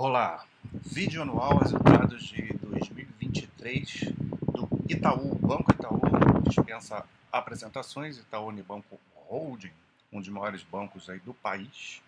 Olá, 0.00 0.44
vídeo 0.72 1.22
anual 1.22 1.58
resultados 1.58 2.22
de 2.28 2.52
2023 2.58 4.12
do 4.52 4.68
Itaú. 4.88 5.34
Banco 5.34 5.72
Itaú 5.72 6.00
dispensa 6.46 7.04
apresentações, 7.32 8.16
Itaú 8.16 8.46
Unibanco 8.46 8.96
Holding, 9.28 9.72
um 10.12 10.20
dos 10.20 10.28
maiores 10.28 10.62
bancos 10.62 11.10
aí 11.10 11.18
do 11.18 11.34
país. 11.34 12.00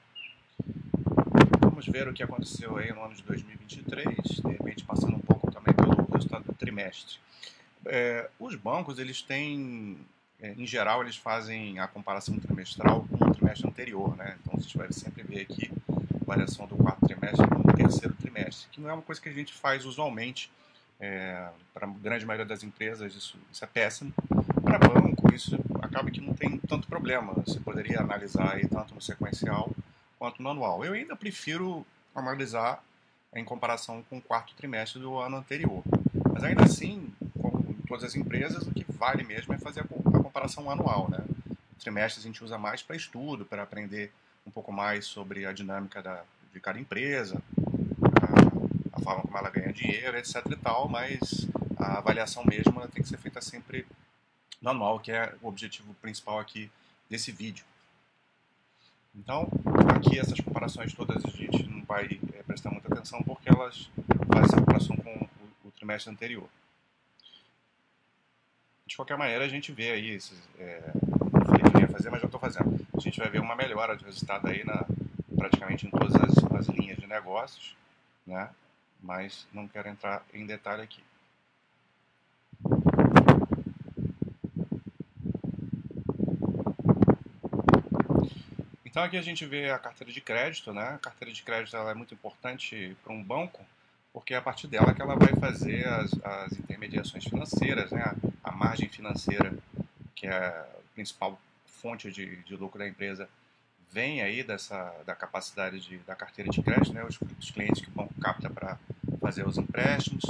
Vamos 1.61 1.85
ver 1.89 2.07
o 2.07 2.13
que 2.13 2.23
aconteceu 2.23 2.77
aí 2.77 2.93
no 2.93 3.03
ano 3.03 3.17
de 3.17 3.24
2023, 3.24 4.17
de 4.25 4.49
repente 4.53 4.85
passando 4.85 5.17
um 5.17 5.21
pouco 5.21 5.51
também 5.51 5.75
pelo 5.75 5.91
resultado 6.13 6.45
do 6.45 6.53
trimestre. 6.53 7.19
É, 7.85 8.31
os 8.38 8.54
bancos, 8.54 9.01
eles 9.01 9.21
têm, 9.21 9.99
é, 10.41 10.53
em 10.53 10.65
geral, 10.65 11.03
eles 11.03 11.17
fazem 11.17 11.81
a 11.81 11.88
comparação 11.88 12.38
trimestral 12.38 13.04
com 13.11 13.25
o 13.25 13.35
trimestre 13.35 13.67
anterior, 13.67 14.17
né? 14.17 14.38
Então, 14.41 14.61
gente 14.61 14.79
vai 14.79 14.93
sempre 14.93 15.25
ver 15.25 15.41
aqui 15.41 15.72
variação 16.30 16.65
do 16.65 16.77
quarto 16.77 17.05
trimestre 17.06 17.45
no 17.51 17.73
terceiro 17.74 18.15
trimestre, 18.15 18.69
que 18.70 18.80
não 18.80 18.88
é 18.88 18.92
uma 18.92 19.02
coisa 19.02 19.20
que 19.20 19.28
a 19.28 19.32
gente 19.32 19.52
faz 19.52 19.84
usualmente. 19.84 20.50
É, 21.00 21.48
para 21.72 21.86
a 21.86 21.91
grande 21.91 22.27
maioria 22.27 22.46
das 22.46 22.62
empresas 22.62 23.14
isso, 23.14 23.38
isso 23.50 23.64
é 23.64 23.66
péssimo. 23.66 24.12
Para 24.62 24.78
banco, 24.78 25.34
isso 25.34 25.58
acaba 25.82 26.10
que 26.10 26.20
não 26.20 26.34
tem 26.34 26.58
tanto 26.58 26.86
problema. 26.86 27.32
Você 27.45 27.58
poderia 27.58 28.00
analisar 28.00 28.55
aí 28.55 28.69
tanto 28.69 28.95
no 28.95 29.00
sequencial 29.00 29.72
quanto 30.19 30.41
no 30.41 30.50
anual. 30.50 30.84
Eu 30.84 30.92
ainda 30.92 31.16
prefiro 31.16 31.84
analisar 32.14 32.84
em 33.34 33.44
comparação 33.44 34.05
com 34.08 34.19
o 34.19 34.22
quarto 34.22 34.55
trimestre 34.55 35.00
do 35.00 35.19
ano 35.19 35.38
anterior. 35.38 35.83
Mas 36.33 36.44
ainda 36.44 36.64
assim, 36.64 37.12
como 37.41 37.70
em 37.70 37.86
todas 37.88 38.05
as 38.05 38.14
empresas, 38.14 38.62
o 38.66 38.72
que 38.72 38.84
vale 38.92 39.24
mesmo 39.24 39.52
é 39.52 39.58
fazer 39.58 39.80
a 39.80 40.22
comparação 40.22 40.70
anual. 40.70 41.08
Né? 41.10 41.24
O 41.72 41.80
trimestre 41.80 42.20
a 42.20 42.24
gente 42.24 42.44
usa 42.44 42.56
mais 42.56 42.83
para 42.83 42.94
estudo, 42.94 43.44
para 43.44 43.62
aprender 43.62 44.12
um 44.50 44.52
pouco 44.52 44.72
mais 44.72 45.06
sobre 45.06 45.46
a 45.46 45.52
dinâmica 45.52 46.02
da, 46.02 46.24
de 46.52 46.58
cada 46.58 46.78
empresa, 46.78 47.41
a, 48.20 48.98
a, 48.98 49.00
forma 49.00 49.22
como 49.22 49.38
ela 49.38 49.48
ganha 49.48 49.72
dinheiro, 49.72 50.18
etc 50.18 50.45
e 50.50 50.56
tal, 50.56 50.88
mas 50.88 51.47
a 51.78 51.98
avaliação 51.98 52.42
mesmo 52.44 52.80
tem 52.88 53.00
que 53.00 53.08
ser 53.08 53.16
feita 53.16 53.41
sempre 53.41 53.86
no 54.60 54.70
anual, 54.70 54.98
que 54.98 55.12
é 55.12 55.33
o 55.41 55.47
objetivo 55.47 55.94
principal 56.02 56.41
aqui 56.41 56.69
desse 57.08 57.30
vídeo. 57.30 57.64
Então, 59.14 59.48
aqui 59.94 60.19
essas 60.19 60.41
comparações 60.41 60.92
todas 60.92 61.25
a 61.25 61.28
gente 61.28 61.62
não 61.69 61.84
vai 61.84 62.20
é, 62.34 62.42
prestar 62.42 62.70
muita 62.70 62.92
atenção 62.92 63.22
porque 63.22 63.48
elas 63.48 63.88
fazem 64.34 64.58
comparação 64.58 64.97
com 64.97 65.28
o, 65.64 65.69
o, 65.69 65.70
trimestre 65.70 66.12
anterior. 66.12 66.48
De 68.84 68.97
qualquer 68.97 69.16
maneira, 69.16 69.44
a 69.44 69.48
gente 69.48 69.70
vê 69.70 69.92
aí 69.92 70.10
esses, 70.10 70.38
é, 70.58 70.92
fazer, 71.91 72.10
mas 72.10 72.20
já 72.20 72.27
estou 72.27 72.41
fazendo. 72.41 72.86
A 72.96 73.00
gente 73.00 73.19
vai 73.19 73.28
ver 73.28 73.41
uma 73.41 73.56
melhora 73.56 73.96
de 73.96 74.05
resultado 74.05 74.46
aí 74.48 74.64
na, 74.64 74.86
praticamente 75.36 75.86
em 75.86 75.91
todas 75.91 76.14
as, 76.14 76.44
as 76.52 76.69
linhas 76.69 76.98
de 76.98 77.06
negócios, 77.06 77.77
né? 78.27 78.50
mas 79.02 79.47
não 79.52 79.66
quero 79.66 79.88
entrar 79.88 80.24
em 80.32 80.47
detalhe 80.47 80.82
aqui. 80.82 81.02
Então 88.84 89.02
aqui 89.02 89.16
a 89.16 89.22
gente 89.22 89.47
vê 89.47 89.70
a 89.70 89.78
carteira 89.78 90.12
de 90.12 90.20
crédito, 90.20 90.72
né? 90.72 90.88
A 90.94 90.98
carteira 90.98 91.32
de 91.32 91.42
crédito 91.42 91.77
ela 91.77 91.92
é 91.92 91.94
muito 91.94 92.12
importante 92.12 92.97
para 93.04 93.12
um 93.12 93.22
banco, 93.22 93.64
porque 94.12 94.34
é 94.34 94.36
a 94.36 94.42
partir 94.42 94.66
dela 94.66 94.92
que 94.92 95.00
ela 95.00 95.14
vai 95.14 95.34
fazer 95.36 95.86
as, 95.86 96.12
as 96.25 96.52
intermediações 96.52 97.25
financeiras, 97.25 97.92
né? 97.92 98.12
A 98.42 98.50
margem 98.50 98.88
financeira, 98.88 99.54
que 100.14 100.27
é 100.27 100.34
a 100.34 100.66
principal 100.94 101.41
fonte 101.81 102.11
de, 102.11 102.36
de 102.36 102.56
lucro 102.56 102.78
da 102.78 102.89
empresa 102.89 103.28
vem 103.91 104.23
aí 104.23 104.42
dessa 104.42 104.95
da 105.05 105.14
capacidade 105.14 105.81
de, 105.81 105.98
da 105.98 106.14
carteira 106.14 106.50
de 106.50 106.62
crédito, 106.62 106.92
né, 106.92 107.05
os, 107.05 107.19
os 107.39 107.50
clientes 107.50 107.83
que 107.83 107.89
o 107.89 107.92
banco 107.92 108.14
capta 108.20 108.48
para 108.48 108.78
fazer 109.20 109.47
os 109.47 109.59
empréstimos. 109.59 110.22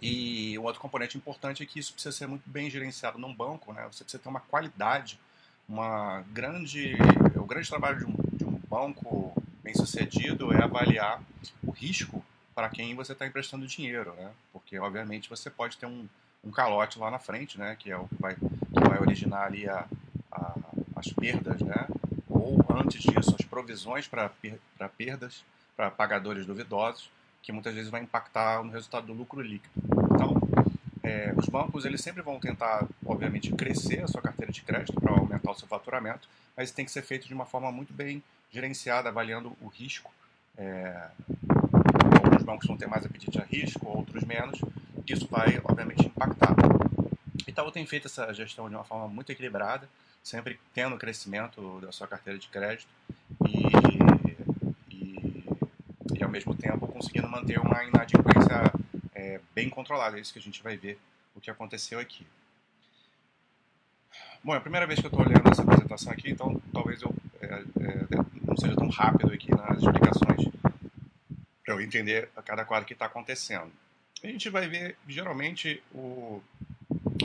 E 0.00 0.58
um 0.58 0.62
outro 0.62 0.80
componente 0.80 1.16
importante 1.16 1.62
é 1.62 1.66
que 1.66 1.78
isso 1.78 1.92
precisa 1.92 2.16
ser 2.16 2.26
muito 2.26 2.48
bem 2.48 2.70
gerenciado 2.70 3.18
num 3.18 3.34
banco, 3.34 3.72
né? 3.72 3.82
Você 3.90 4.04
precisa 4.04 4.22
ter 4.22 4.28
uma 4.28 4.40
qualidade, 4.40 5.18
uma 5.68 6.22
grande, 6.32 6.96
o 7.34 7.44
grande 7.44 7.68
trabalho 7.68 7.98
de 7.98 8.04
um, 8.04 8.14
de 8.32 8.44
um 8.44 8.60
banco 8.68 9.34
bem 9.64 9.74
sucedido 9.74 10.52
é 10.52 10.62
avaliar 10.62 11.20
o 11.64 11.70
risco 11.70 12.24
para 12.54 12.68
quem 12.68 12.94
você 12.94 13.12
está 13.12 13.26
emprestando 13.26 13.66
dinheiro, 13.66 14.14
né? 14.14 14.30
Porque 14.52 14.78
obviamente 14.78 15.28
você 15.28 15.50
pode 15.50 15.76
ter 15.76 15.86
um, 15.86 16.06
um 16.44 16.50
calote 16.50 16.98
lá 16.98 17.10
na 17.10 17.18
frente, 17.18 17.58
né? 17.58 17.74
Que 17.76 17.90
é 17.90 17.96
o 17.96 18.06
que 18.06 18.20
vai, 18.20 18.36
que 18.36 18.88
vai 18.88 19.00
originar 19.00 19.46
ali 19.46 19.68
a, 19.68 19.86
a, 20.36 20.54
as 20.96 21.12
perdas, 21.12 21.60
né? 21.60 21.86
ou 22.28 22.64
antes 22.70 23.02
disso 23.02 23.34
as 23.38 23.44
provisões 23.46 24.06
para 24.06 24.30
perdas, 24.88 25.44
para 25.76 25.90
pagadores 25.90 26.46
duvidosos, 26.46 27.10
que 27.42 27.52
muitas 27.52 27.74
vezes 27.74 27.90
vai 27.90 28.02
impactar 28.02 28.62
no 28.62 28.72
resultado 28.72 29.06
do 29.06 29.12
lucro 29.12 29.40
líquido. 29.40 29.72
Então, 30.14 30.34
é, 31.02 31.32
os 31.36 31.46
bancos 31.46 31.84
eles 31.84 32.00
sempre 32.00 32.22
vão 32.22 32.40
tentar, 32.40 32.86
obviamente, 33.04 33.52
crescer 33.52 34.02
a 34.02 34.08
sua 34.08 34.20
carteira 34.20 34.52
de 34.52 34.62
crédito 34.62 35.00
para 35.00 35.12
aumentar 35.12 35.52
o 35.52 35.54
seu 35.54 35.68
faturamento, 35.68 36.28
mas 36.56 36.70
tem 36.70 36.84
que 36.84 36.90
ser 36.90 37.02
feito 37.02 37.28
de 37.28 37.34
uma 37.34 37.46
forma 37.46 37.70
muito 37.70 37.92
bem 37.92 38.22
gerenciada, 38.50 39.08
avaliando 39.08 39.56
o 39.60 39.68
risco. 39.68 40.12
É, 40.58 41.08
alguns 42.14 42.42
bancos 42.42 42.66
vão 42.66 42.76
ter 42.76 42.86
mais 42.86 43.04
apetite 43.06 43.38
a 43.38 43.44
risco, 43.44 43.86
outros 43.86 44.24
menos. 44.24 44.60
Isso 45.06 45.28
vai, 45.30 45.60
obviamente, 45.62 46.06
impactar. 46.06 46.56
Itaú 47.46 47.70
tem 47.70 47.86
feito 47.86 48.08
essa 48.08 48.32
gestão 48.34 48.68
de 48.68 48.74
uma 48.74 48.84
forma 48.84 49.06
muito 49.06 49.30
equilibrada, 49.30 49.88
sempre 50.26 50.58
tendo 50.74 50.96
crescimento 50.96 51.80
da 51.80 51.92
sua 51.92 52.08
carteira 52.08 52.36
de 52.36 52.48
crédito 52.48 52.88
e, 53.46 53.62
e, 54.90 55.44
e 56.18 56.24
ao 56.24 56.28
mesmo 56.28 56.52
tempo 56.52 56.88
conseguindo 56.88 57.28
manter 57.28 57.60
uma 57.60 57.84
inadimplência 57.84 58.72
é, 59.14 59.40
bem 59.54 59.70
controlada. 59.70 60.18
É 60.18 60.20
isso 60.20 60.32
que 60.32 60.40
a 60.40 60.42
gente 60.42 60.60
vai 60.64 60.76
ver 60.76 60.98
o 61.32 61.40
que 61.40 61.48
aconteceu 61.48 62.00
aqui. 62.00 62.26
Bom, 64.42 64.52
é 64.52 64.56
a 64.56 64.60
primeira 64.60 64.84
vez 64.84 64.98
que 64.98 65.06
eu 65.06 65.10
estou 65.10 65.24
olhando 65.24 65.48
essa 65.48 65.62
apresentação 65.62 66.12
aqui, 66.12 66.28
então 66.28 66.60
talvez 66.72 67.00
eu 67.02 67.14
é, 67.40 67.46
é, 67.46 67.62
não 68.42 68.56
seja 68.56 68.74
tão 68.74 68.88
rápido 68.88 69.32
aqui 69.32 69.52
nas 69.54 69.78
explicações 69.78 70.48
para 71.64 71.74
eu 71.74 71.80
entender 71.80 72.30
a 72.34 72.42
cada 72.42 72.64
quadro 72.64 72.84
que 72.84 72.94
está 72.94 73.06
acontecendo. 73.06 73.70
A 74.24 74.26
gente 74.26 74.50
vai 74.50 74.66
ver, 74.66 74.96
geralmente, 75.06 75.80
o 75.94 76.42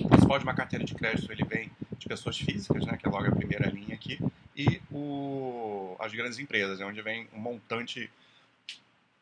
principal 0.08 0.38
de 0.38 0.44
uma 0.44 0.54
carteira 0.54 0.86
de 0.86 0.94
crédito 0.94 1.32
ele 1.32 1.44
vem 1.46 1.72
de 2.02 2.08
pessoas 2.08 2.38
físicas, 2.38 2.86
né, 2.86 2.98
que 2.98 3.08
é 3.08 3.10
logo 3.10 3.28
a 3.28 3.36
primeira 3.36 3.70
linha 3.70 3.94
aqui, 3.94 4.20
e 4.58 4.82
o, 4.92 5.96
as 6.00 6.12
grandes 6.12 6.40
empresas, 6.40 6.82
é 6.82 6.86
onde 6.86 7.02
vem 7.02 7.28
um 7.32 7.40
montante 7.40 8.12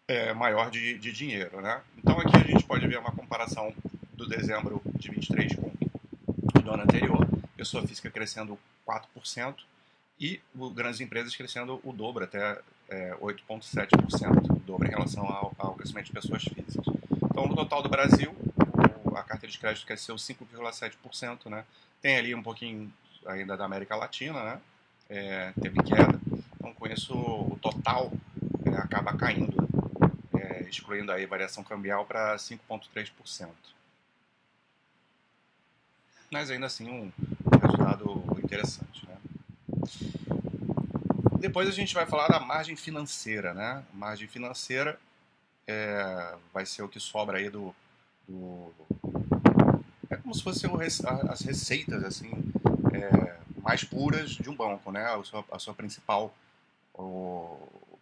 é, 0.07 0.33
maior 0.33 0.71
de, 0.71 0.97
de 0.97 1.11
dinheiro. 1.11 1.61
Né? 1.61 1.81
Então 1.97 2.17
aqui 2.19 2.37
a 2.37 2.51
gente 2.51 2.63
pode 2.63 2.87
ver 2.87 2.97
uma 2.97 3.11
comparação 3.11 3.73
do 4.13 4.27
dezembro 4.27 4.81
de 4.95 5.11
23 5.11 5.55
com 5.55 5.69
do 6.61 6.71
ano 6.71 6.83
anterior, 6.83 7.27
pessoa 7.55 7.85
física 7.85 8.09
crescendo 8.09 8.57
4% 8.87 9.55
e 10.19 10.39
o, 10.55 10.69
grandes 10.69 11.01
empresas 11.01 11.35
crescendo 11.35 11.79
o 11.83 11.91
dobro, 11.91 12.23
até 12.23 12.59
é, 12.89 13.13
8,7%, 13.15 14.51
o 14.51 14.59
dobro 14.59 14.87
em 14.87 14.91
relação 14.91 15.25
ao, 15.25 15.53
ao 15.57 15.73
crescimento 15.75 16.07
de 16.07 16.13
pessoas 16.13 16.43
físicas. 16.43 16.85
Então, 17.23 17.47
no 17.47 17.55
total 17.55 17.81
do 17.81 17.89
Brasil, 17.89 18.35
a 19.19 19.23
carteira 19.23 19.51
de 19.51 19.59
crédito 19.59 19.85
cresceu 19.85 20.15
5,7%, 20.15 21.49
né? 21.49 21.65
Tem 22.01 22.17
ali 22.17 22.33
um 22.33 22.43
pouquinho 22.43 22.91
ainda 23.25 23.57
da 23.57 23.65
América 23.65 23.95
Latina, 23.95 24.43
né? 24.43 24.61
É, 25.09 25.53
teve 25.61 25.81
queda. 25.83 26.19
Então, 26.55 26.73
com 26.73 26.87
isso, 26.87 27.13
o 27.13 27.57
total 27.61 28.11
é, 28.65 28.75
acaba 28.77 29.15
caindo, 29.15 29.67
é, 30.33 30.61
excluindo 30.69 31.11
aí 31.11 31.25
variação 31.25 31.63
cambial 31.63 32.05
para 32.05 32.35
5,3%. 32.35 33.49
Mas 36.31 36.51
ainda 36.51 36.67
assim, 36.67 36.89
um, 36.89 37.11
resultado 37.59 38.23
interessante, 38.43 39.07
né? 39.07 39.17
Depois 41.39 41.67
a 41.67 41.71
gente 41.71 41.93
vai 41.93 42.05
falar 42.05 42.27
da 42.27 42.39
margem 42.39 42.75
financeira, 42.75 43.53
né? 43.53 43.83
Margem 43.93 44.27
financeira 44.27 44.99
é, 45.65 46.35
vai 46.53 46.65
ser 46.65 46.83
o 46.83 46.89
que 46.89 46.99
sobra 46.99 47.37
aí 47.37 47.49
do, 47.49 47.73
do 48.27 48.71
como 50.29 50.35
se 50.35 50.43
fossem 50.43 50.69
as 51.27 51.41
receitas 51.41 52.03
assim 52.03 52.29
é, 52.93 53.35
mais 53.63 53.83
puras 53.83 54.29
de 54.29 54.47
um 54.47 54.55
banco, 54.55 54.91
né? 54.91 55.03
A 55.05 55.23
sua, 55.23 55.43
a 55.51 55.57
sua 55.57 55.73
principal 55.73 56.31
o, 56.93 57.57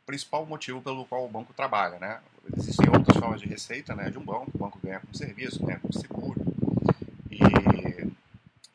principal 0.05 0.45
motivo 0.45 0.81
pelo 0.81 1.05
qual 1.05 1.25
o 1.25 1.29
banco 1.29 1.53
trabalha, 1.53 1.97
né? 1.99 2.19
Existem 2.57 2.89
outras 2.89 3.15
formas 3.15 3.39
de 3.39 3.47
receita, 3.47 3.95
né? 3.95 4.09
De 4.09 4.17
um 4.17 4.25
banco, 4.25 4.51
o 4.53 4.57
banco 4.57 4.77
ganha 4.83 4.99
com 4.99 5.13
serviço, 5.13 5.65
ganha 5.65 5.79
com 5.79 5.91
seguro, 5.93 6.41
e 7.31 7.41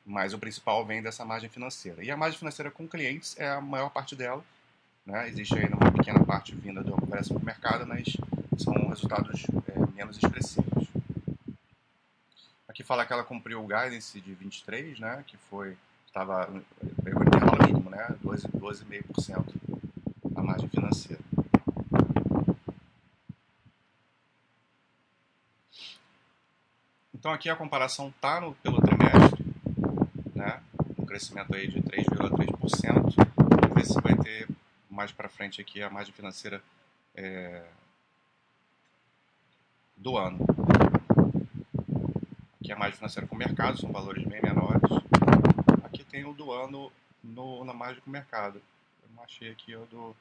mas 0.06 0.32
o 0.32 0.38
principal 0.38 0.84
vem 0.87 1.02
dessa 1.02 1.25
margem 1.25 1.50
financeira. 1.50 2.02
E 2.02 2.10
a 2.10 2.16
margem 2.16 2.38
financeira 2.38 2.70
com 2.70 2.88
clientes 2.88 3.38
é 3.38 3.50
a 3.50 3.60
maior 3.60 3.90
parte 3.90 4.16
dela, 4.16 4.43
né? 5.04 5.28
Existe 5.28 5.58
aí 5.58 5.66
uma 5.66 5.93
pequena 5.93 6.25
parte 6.25 6.54
vinda 6.54 6.82
da 6.82 6.94
operação 6.94 7.37
do 7.37 7.44
mercado, 7.44 7.87
mas 7.87 8.16
são 8.56 8.72
resultados 8.88 9.44
é, 9.69 9.94
menos 9.94 10.16
expressivos. 10.16 10.71
Aqui 12.72 12.82
fala 12.82 13.04
que 13.04 13.12
ela 13.12 13.22
cumpriu 13.22 13.62
o 13.62 13.66
guidance 13.66 14.19
de 14.19 14.32
23, 14.32 14.98
né? 14.98 15.22
Que 15.26 15.36
foi 15.36 15.76
estava 16.06 16.46
no 16.46 16.64
intervalo 17.22 17.66
mínimo, 17.66 17.90
né? 17.90 18.16
12,5% 18.24 19.44
a 20.34 20.42
margem 20.42 20.70
financeira. 20.70 21.20
Então 27.14 27.30
aqui 27.30 27.50
a 27.50 27.56
comparação 27.56 28.08
está 28.08 28.40
pelo 28.62 28.80
trimestre, 28.80 29.44
né? 30.34 30.62
Um 30.98 31.04
crescimento 31.04 31.54
aí 31.54 31.68
de 31.68 31.82
3,3%. 31.82 33.14
Vamos 33.36 33.75
ver 33.75 33.84
se 33.84 34.00
vai 34.00 34.16
ter 34.16 34.48
mais 34.88 35.12
para 35.12 35.28
frente 35.28 35.60
aqui 35.60 35.82
a 35.82 35.90
margem 35.90 36.14
financeira 36.14 36.62
é, 37.14 37.66
do 39.94 40.16
ano. 40.16 40.38
Aqui 42.62 42.70
é 42.70 42.76
margem 42.76 42.97
financeira 42.97 43.26
com 43.26 43.35
o 43.35 43.38
mercado, 43.38 43.76
são 43.76 43.91
valores 43.91 44.25
bem 44.25 44.41
menores. 44.41 44.88
Aqui 45.82 46.05
tem 46.05 46.25
o 46.25 46.32
do 46.32 46.53
ano 46.53 46.93
no, 47.20 47.64
na 47.64 47.75
margem 47.75 48.00
com 48.00 48.09
o 48.09 48.12
mercado. 48.12 48.62
Eu 49.03 49.17
não 49.17 49.25
achei 49.25 49.50
aqui 49.50 49.75
o 49.75 49.85
do, 49.87 50.17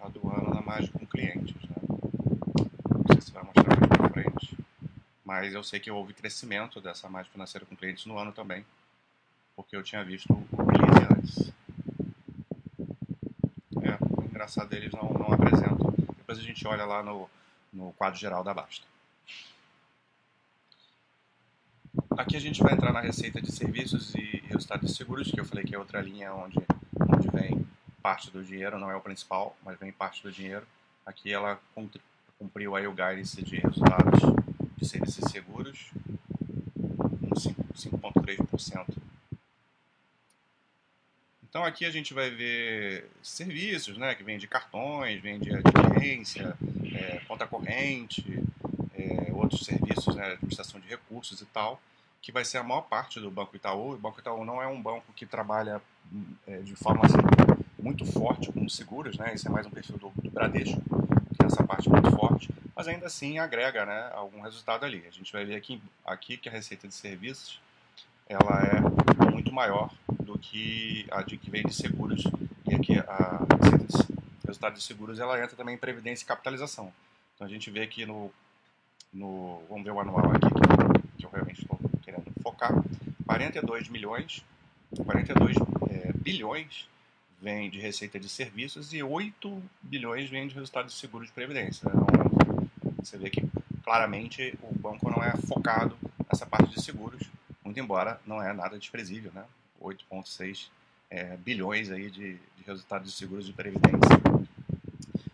a 0.00 0.08
do 0.08 0.28
ano 0.28 0.52
na 0.52 0.60
margem 0.60 0.90
com 0.90 1.06
clientes. 1.06 1.54
Né? 1.62 1.76
Não 1.78 3.04
sei 3.12 3.20
se 3.20 3.30
vai 3.30 3.44
mostrar 3.44 3.78
mais 3.78 3.86
para 3.86 4.08
frente. 4.10 4.58
Mas 5.24 5.54
eu 5.54 5.62
sei 5.62 5.78
que 5.78 5.92
houve 5.92 6.12
crescimento 6.12 6.80
dessa 6.80 7.08
margem 7.08 7.30
financeira 7.30 7.64
com 7.64 7.76
clientes 7.76 8.04
no 8.04 8.18
ano 8.18 8.32
também. 8.32 8.66
Porque 9.54 9.76
eu 9.76 9.82
tinha 9.84 10.02
visto 10.02 10.32
o 10.32 10.64
release 10.64 11.14
antes. 11.14 11.52
É, 13.80 14.24
engraçado 14.24 14.68
deles 14.68 14.90
não, 14.90 15.08
não 15.10 15.32
apresentam. 15.32 15.94
Depois 16.16 16.36
a 16.36 16.42
gente 16.42 16.66
olha 16.66 16.84
lá 16.84 17.00
no, 17.00 17.30
no 17.72 17.92
quadro 17.92 18.18
geral 18.18 18.42
da 18.42 18.52
Basta. 18.52 18.95
Aqui 22.16 22.36
a 22.36 22.40
gente 22.40 22.62
vai 22.62 22.72
entrar 22.72 22.92
na 22.92 23.00
receita 23.00 23.42
de 23.42 23.52
serviços 23.52 24.14
e 24.14 24.42
resultados 24.46 24.90
de 24.90 24.96
seguros, 24.96 25.30
que 25.30 25.38
eu 25.38 25.44
falei 25.44 25.64
que 25.64 25.74
é 25.74 25.78
outra 25.78 26.00
linha 26.00 26.32
onde, 26.32 26.56
onde 26.98 27.28
vem 27.28 27.66
parte 28.02 28.30
do 28.30 28.42
dinheiro, 28.42 28.78
não 28.78 28.90
é 28.90 28.96
o 28.96 29.00
principal, 29.00 29.56
mas 29.64 29.78
vem 29.78 29.92
parte 29.92 30.22
do 30.22 30.32
dinheiro. 30.32 30.66
Aqui 31.04 31.32
ela 31.32 31.60
cumpriu 32.38 32.74
aí 32.74 32.86
o 32.86 32.92
guidance 32.92 33.42
de 33.42 33.56
resultados 33.56 34.20
de 34.76 34.88
serviços 34.88 35.24
e 35.26 35.30
seguros, 35.30 35.90
5,3%. 37.74 38.96
Então 41.48 41.64
aqui 41.64 41.84
a 41.84 41.90
gente 41.90 42.14
vai 42.14 42.30
ver 42.30 43.10
serviços, 43.22 43.96
né, 43.96 44.14
que 44.14 44.22
vem 44.22 44.38
de 44.38 44.46
cartões, 44.46 45.20
vem 45.20 45.38
de 45.38 45.54
adquirência, 45.54 46.56
é, 46.94 47.20
conta 47.26 47.46
corrente, 47.46 48.42
outros 49.36 49.64
serviços, 49.64 50.14
né, 50.14 50.32
administração 50.32 50.80
de 50.80 50.88
recursos 50.88 51.40
e 51.40 51.46
tal, 51.46 51.80
que 52.20 52.32
vai 52.32 52.44
ser 52.44 52.58
a 52.58 52.62
maior 52.62 52.82
parte 52.82 53.20
do 53.20 53.30
Banco 53.30 53.54
Itaú. 53.54 53.94
O 53.94 53.98
Banco 53.98 54.20
Itaú 54.20 54.44
não 54.44 54.60
é 54.60 54.66
um 54.66 54.80
banco 54.80 55.12
que 55.14 55.24
trabalha 55.24 55.80
é, 56.46 56.58
de 56.58 56.74
forma 56.74 57.04
assim, 57.04 57.16
muito 57.78 58.04
forte 58.04 58.50
com 58.50 58.68
seguros, 58.68 59.16
né? 59.16 59.32
Esse 59.34 59.46
é 59.46 59.50
mais 59.50 59.66
um 59.66 59.70
perfil 59.70 59.96
do, 59.96 60.10
do 60.16 60.30
Bradesco, 60.30 60.80
que 61.36 61.42
é 61.42 61.46
essa 61.46 61.62
parte 61.62 61.88
muito 61.88 62.10
forte, 62.10 62.48
mas 62.74 62.88
ainda 62.88 63.06
assim 63.06 63.38
agrega, 63.38 63.86
né, 63.86 64.10
algum 64.12 64.40
resultado 64.40 64.84
ali. 64.84 65.04
A 65.06 65.10
gente 65.12 65.32
vai 65.32 65.44
ver 65.44 65.54
aqui, 65.54 65.80
aqui 66.04 66.36
que 66.36 66.48
a 66.48 66.52
receita 66.52 66.88
de 66.88 66.94
serviços 66.94 67.60
ela 68.28 68.60
é 68.64 69.30
muito 69.30 69.52
maior 69.52 69.92
do 70.20 70.36
que 70.36 71.06
a 71.12 71.22
de 71.22 71.36
que 71.36 71.48
vem 71.48 71.62
de 71.62 71.72
seguros 71.72 72.24
e 72.66 72.74
aqui 72.74 72.98
a 72.98 73.46
receita 73.62 74.12
de 74.12 74.46
resultado 74.46 74.74
de 74.74 74.82
seguros 74.82 75.20
ela 75.20 75.40
entra 75.40 75.56
também 75.56 75.76
em 75.76 75.78
previdência 75.78 76.24
e 76.24 76.26
capitalização. 76.26 76.92
Então 77.34 77.46
a 77.46 77.50
gente 77.50 77.70
vê 77.70 77.82
aqui 77.82 78.04
no, 78.04 78.32
no 79.16 79.62
vamos 79.68 79.84
ver 79.84 79.90
o 79.90 80.00
anual 80.00 80.30
aqui 80.30 80.46
que, 80.48 81.18
que 81.18 81.26
eu 81.26 81.30
realmente 81.30 81.62
estou 81.62 81.78
querendo 82.02 82.24
focar, 82.42 82.72
42 83.26 83.88
milhões, 83.88 84.44
42 85.04 85.56
é, 85.90 86.12
bilhões 86.12 86.88
vem 87.40 87.70
de 87.70 87.80
receita 87.80 88.18
de 88.18 88.28
serviços 88.28 88.92
e 88.92 89.02
8 89.02 89.62
bilhões 89.82 90.28
vem 90.28 90.46
de 90.46 90.54
resultado 90.54 90.86
de 90.86 90.92
seguro 90.92 91.24
de 91.24 91.32
previdência. 91.32 91.88
Então, 91.88 92.06
você 93.02 93.16
vê 93.16 93.30
que 93.30 93.42
claramente 93.82 94.58
o 94.62 94.74
banco 94.78 95.10
não 95.10 95.22
é 95.22 95.32
focado 95.36 95.96
nessa 96.30 96.46
parte 96.46 96.74
de 96.74 96.82
seguros, 96.82 97.22
muito 97.64 97.78
embora 97.78 98.20
não 98.26 98.42
é 98.42 98.52
nada 98.52 98.78
desprezível, 98.78 99.30
né? 99.34 99.44
8,6 99.82 100.68
é, 101.10 101.36
bilhões 101.36 101.90
aí 101.90 102.10
de, 102.10 102.34
de 102.34 102.64
resultados 102.66 103.10
de 103.10 103.16
seguros 103.16 103.46
de 103.46 103.52
previdência. 103.52 104.16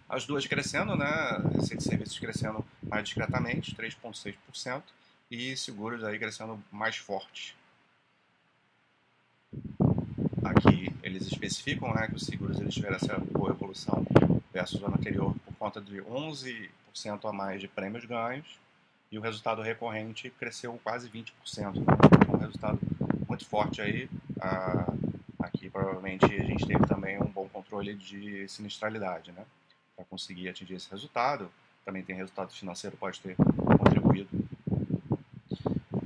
As 0.08 0.26
duas 0.26 0.46
crescendo, 0.46 0.94
né? 0.94 1.06
Receita 1.54 1.78
de 1.78 1.84
serviços 1.84 2.18
crescendo 2.18 2.64
mais 2.92 3.04
discretamente, 3.04 3.74
3,6%, 3.74 4.82
e 5.30 5.56
seguros 5.56 6.04
aí 6.04 6.18
crescendo 6.18 6.62
mais 6.70 6.96
forte, 6.96 7.56
Aqui 10.44 10.92
eles 11.02 11.26
especificam 11.26 11.94
né, 11.94 12.08
que 12.08 12.16
os 12.16 12.26
seguros 12.26 12.58
eles 12.60 12.74
tiveram 12.74 12.96
essa 12.96 13.16
boa 13.18 13.50
evolução 13.50 14.04
versus 14.52 14.80
o 14.80 14.86
ano 14.86 14.96
anterior 14.96 15.34
por 15.44 15.54
conta 15.54 15.80
de 15.80 16.02
11% 16.02 16.68
a 17.22 17.32
mais 17.32 17.60
de 17.60 17.68
prêmios 17.68 18.04
ganhos 18.04 18.58
e 19.10 19.18
o 19.18 19.20
resultado 19.20 19.62
recorrente 19.62 20.30
cresceu 20.30 20.78
quase 20.82 21.08
20%. 21.08 21.32
Então, 21.76 22.34
um 22.34 22.38
resultado 22.38 22.78
muito 23.28 23.46
forte 23.46 23.80
aí. 23.80 24.08
Ah, 24.40 24.92
aqui 25.38 25.70
provavelmente 25.70 26.24
a 26.24 26.44
gente 26.44 26.66
teve 26.66 26.86
também 26.86 27.20
um 27.20 27.26
bom 27.26 27.48
controle 27.48 27.94
de 27.94 28.48
sinistralidade, 28.48 29.30
né? 29.32 29.44
Para 29.94 30.04
conseguir 30.06 30.48
atingir 30.48 30.74
esse 30.74 30.90
resultado. 30.90 31.50
Também 31.84 32.02
tem 32.02 32.16
resultado 32.16 32.52
financeiro, 32.52 32.96
pode 32.96 33.20
ter 33.20 33.36
contribuído 33.36 34.28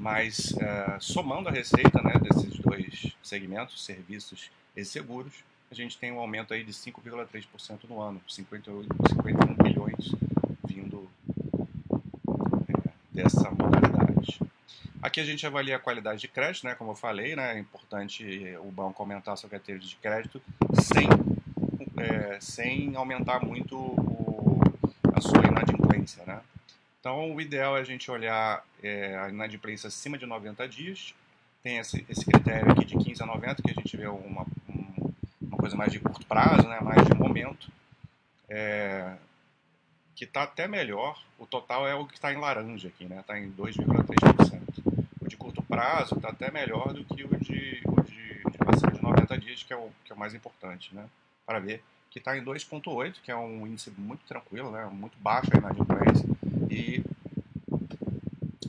mas 0.06 0.52
uh, 0.52 1.00
somando 1.00 1.48
a 1.48 1.52
receita 1.52 2.00
né, 2.00 2.12
desses 2.22 2.56
dois 2.60 3.16
segmentos, 3.24 3.84
serviços 3.84 4.52
e 4.76 4.84
seguros, 4.84 5.42
a 5.68 5.74
gente 5.74 5.98
tem 5.98 6.12
um 6.12 6.20
aumento 6.20 6.54
aí 6.54 6.62
de 6.62 6.72
5,3% 6.72 7.88
no 7.88 8.00
ano, 8.00 8.22
58, 8.28 8.88
51 9.08 9.54
bilhões 9.56 10.12
vindo 10.64 11.10
é, 12.68 12.90
dessa 13.10 13.50
modalidade. 13.50 14.38
Aqui 15.02 15.18
a 15.18 15.24
gente 15.24 15.44
avalia 15.44 15.74
a 15.74 15.80
qualidade 15.80 16.20
de 16.20 16.28
crédito, 16.28 16.66
né, 16.66 16.76
como 16.76 16.92
eu 16.92 16.94
falei, 16.94 17.34
né, 17.34 17.56
é 17.56 17.58
importante 17.58 18.24
o 18.60 18.70
banco 18.70 19.02
aumentar 19.02 19.32
a 19.32 19.36
sua 19.36 19.50
carteira 19.50 19.80
de 19.80 19.96
crédito 19.96 20.40
sem, 20.84 21.08
é, 21.96 22.38
sem 22.40 22.94
aumentar 22.94 23.44
muito 23.44 23.76
o, 23.76 24.15
a 25.16 25.20
sua 25.20 25.46
inadimplência. 25.46 26.22
Né? 26.26 26.40
Então, 27.00 27.34
o 27.34 27.40
ideal 27.40 27.76
é 27.76 27.80
a 27.80 27.84
gente 27.84 28.10
olhar 28.10 28.62
é, 28.82 29.16
a 29.16 29.28
inadimplência 29.30 29.88
acima 29.88 30.18
de 30.18 30.26
90 30.26 30.68
dias. 30.68 31.14
Tem 31.62 31.78
esse, 31.78 32.04
esse 32.08 32.24
critério 32.24 32.70
aqui 32.70 32.84
de 32.84 32.96
15 32.96 33.22
a 33.22 33.26
90, 33.26 33.62
que 33.62 33.70
a 33.70 33.74
gente 33.74 33.96
vê 33.96 34.06
uma, 34.06 34.46
um, 34.68 35.12
uma 35.40 35.58
coisa 35.58 35.74
mais 35.74 35.90
de 35.90 35.98
curto 35.98 36.24
prazo, 36.26 36.68
né, 36.68 36.78
mais 36.80 37.04
de 37.06 37.14
momento, 37.14 37.68
é, 38.48 39.16
que 40.14 40.24
está 40.24 40.42
até 40.42 40.68
melhor. 40.68 41.20
O 41.38 41.46
total 41.46 41.88
é 41.88 41.94
o 41.94 42.06
que 42.06 42.14
está 42.14 42.32
em 42.32 42.36
laranja 42.36 42.88
aqui, 42.88 43.06
né, 43.06 43.20
está 43.20 43.38
em 43.38 43.50
2,3%. 43.50 45.02
O 45.20 45.28
de 45.28 45.36
curto 45.36 45.62
prazo 45.62 46.16
está 46.16 46.28
até 46.28 46.50
melhor 46.50 46.92
do 46.92 47.04
que 47.04 47.24
o 47.24 47.36
de, 47.40 47.82
o 47.86 48.02
de, 48.02 48.42
de 48.42 48.96
de 48.96 49.02
90 49.02 49.38
dias, 49.38 49.62
que 49.62 49.72
é 49.72 49.76
o, 49.76 49.90
que 50.04 50.12
é 50.12 50.14
o 50.14 50.18
mais 50.18 50.34
importante, 50.34 50.94
né, 50.94 51.04
para 51.44 51.58
ver 51.58 51.82
que 52.16 52.20
está 52.20 52.34
em 52.34 52.42
2,8, 52.42 53.16
que 53.22 53.30
é 53.30 53.36
um 53.36 53.66
índice 53.66 53.90
muito 53.90 54.24
tranquilo, 54.24 54.70
né, 54.70 54.86
muito 54.86 55.18
baixo 55.18 55.50
a 55.52 55.58
inadimplência 55.58 56.26
e 56.70 57.04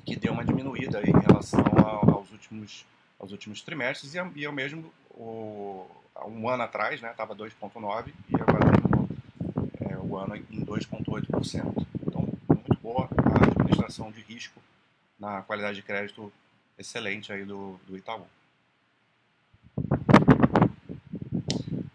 que 0.06 0.18
deu 0.18 0.34
uma 0.34 0.44
diminuída 0.44 1.00
aí 1.00 1.10
em 1.10 1.18
relação 1.18 1.64
aos 1.82 2.30
últimos, 2.30 2.86
aos 3.18 3.32
últimos 3.32 3.62
trimestres 3.62 4.16
e, 4.16 4.18
e 4.36 4.46
ao 4.46 4.52
mesmo 4.52 4.92
o, 5.12 5.90
um 6.26 6.50
ano 6.50 6.64
atrás 6.64 7.02
estava 7.02 7.34
né, 7.34 7.40
2,9% 7.42 8.14
e 8.28 8.36
agora 8.36 8.70
terminou 8.70 9.10
é, 9.80 9.98
o 9.98 10.18
ano 10.18 10.36
em 10.36 10.66
2,8%. 10.66 11.88
Então, 12.06 12.28
muito 12.50 12.78
boa 12.82 13.08
a 13.34 13.46
administração 13.46 14.12
de 14.12 14.20
risco 14.20 14.62
na 15.18 15.42
qualidade 15.42 15.78
de 15.78 15.84
crédito 15.84 16.34
excelente 16.78 17.32
aí 17.32 17.46
do, 17.46 17.80
do 17.88 17.98
Itaú. 17.98 18.28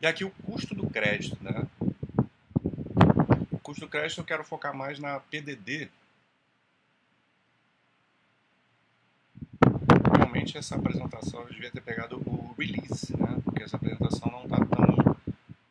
E 0.03 0.07
aqui 0.07 0.25
o 0.25 0.31
custo 0.31 0.75
do 0.75 0.91
crédito, 0.91 1.39
né? 1.41 1.65
O 3.53 3.59
custo 3.61 3.83
do 3.83 3.89
crédito 3.89 4.21
eu 4.21 4.25
quero 4.25 4.43
focar 4.43 4.75
mais 4.75 4.99
na 4.99 5.21
PDD. 5.21 5.89
Realmente 10.17 10.59
essa 10.59 10.75
apresentação 10.75 11.43
eu 11.43 11.51
devia 11.51 11.71
ter 11.71 11.81
pegado 11.81 12.17
o 12.29 12.53
release, 12.59 13.17
né? 13.17 13.41
Porque 13.45 13.63
essa 13.63 13.77
apresentação 13.77 14.29
não 14.29 14.43
está 14.43 14.57
tão, 14.67 15.17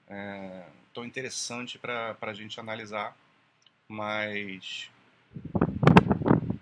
é, 0.08 0.64
tão 0.94 1.04
interessante 1.04 1.78
para 1.78 2.16
a 2.22 2.34
gente 2.34 2.58
analisar, 2.58 3.14
mas 3.86 4.90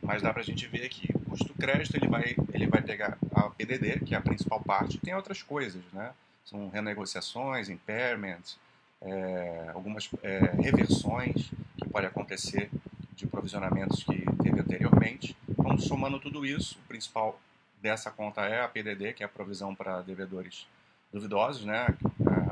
mas 0.02 0.24
dá 0.24 0.34
para 0.34 0.42
a 0.42 0.46
gente 0.46 0.66
ver 0.66 0.88
aqui. 0.88 1.14
Custo 1.30 1.46
do 1.50 1.54
crédito 1.54 1.96
ele 1.96 2.08
vai, 2.08 2.36
ele 2.52 2.66
vai 2.66 2.82
pegar 2.82 3.16
a 3.32 3.44
PDD, 3.52 4.00
que 4.00 4.16
é 4.16 4.18
a 4.18 4.22
principal 4.22 4.60
parte, 4.60 4.98
e 4.98 5.00
tem 5.00 5.14
outras 5.14 5.44
coisas, 5.44 5.84
né? 5.94 6.16
São 6.50 6.68
renegociações, 6.70 7.70
impairments, 7.70 8.58
é, 9.02 9.72
algumas 9.74 10.10
é, 10.24 10.40
reversões 10.60 11.52
que 11.78 11.88
podem 11.88 12.10
acontecer 12.10 12.72
de 13.14 13.28
provisionamentos 13.28 14.04
que 14.04 14.26
teve 14.42 14.60
anteriormente. 14.60 15.38
Então, 15.48 15.78
somando 15.78 16.20
tudo 16.20 16.44
isso, 16.46 16.80
o 16.84 16.88
principal 16.88 17.40
dessa 17.80 18.10
conta 18.10 18.42
é 18.42 18.62
a 18.62 18.68
PDD, 18.68 19.14
que 19.14 19.22
é 19.22 19.28
a 19.28 19.30
provisão 19.30 19.76
para 19.76 20.02
devedores 20.02 20.66
duvidosos, 21.14 21.66
né? 21.66 21.88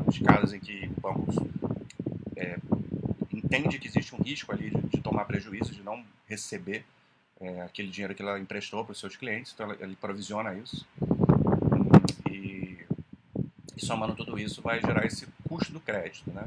Os 0.05 0.19
casos 0.19 0.53
em 0.53 0.59
que 0.59 0.91
o 0.95 1.01
banco 1.01 1.25
é, 2.35 2.57
entende 3.33 3.79
que 3.79 3.87
existe 3.87 4.13
um 4.13 4.21
risco 4.21 4.51
ali 4.51 4.69
de, 4.69 4.81
de 4.89 5.01
tomar 5.01 5.25
prejuízo, 5.25 5.73
de 5.73 5.81
não 5.81 6.05
receber 6.27 6.85
é, 7.41 7.61
aquele 7.61 7.89
dinheiro 7.89 8.13
que 8.13 8.21
ela 8.21 8.39
emprestou 8.39 8.83
para 8.83 8.91
os 8.91 8.99
seus 8.99 9.15
clientes, 9.15 9.53
então 9.53 9.71
ele 9.79 9.95
provisiona 9.95 10.53
isso. 10.53 10.87
E, 12.29 12.31
e, 13.77 13.85
somando 13.85 14.15
tudo 14.15 14.39
isso 14.39 14.61
vai 14.61 14.81
gerar 14.81 15.05
esse 15.05 15.27
custo 15.47 15.71
do 15.71 15.79
crédito. 15.79 16.31
Né? 16.31 16.43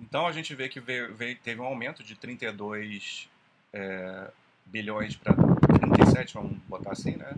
Então 0.00 0.26
a 0.26 0.32
gente 0.32 0.54
vê 0.54 0.68
que 0.68 0.80
veio, 0.80 1.14
veio, 1.14 1.36
teve 1.36 1.60
um 1.60 1.64
aumento 1.64 2.02
de 2.02 2.14
32 2.14 3.28
é, 3.72 4.30
bilhões 4.64 5.16
para 5.16 5.34
37, 5.34 6.34
vamos 6.34 6.56
botar 6.68 6.92
assim, 6.92 7.16
né? 7.16 7.34